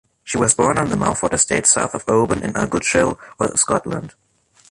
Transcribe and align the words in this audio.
She 0.23 0.35
was 0.39 0.55
born 0.55 0.79
on 0.79 0.89
the 0.89 0.95
Melfort 0.95 1.31
estate, 1.31 1.67
south 1.67 1.93
of 1.93 2.03
Oban, 2.07 2.41
in 2.41 2.53
Argyllshire, 2.55 3.17
Scotland. 3.55 4.15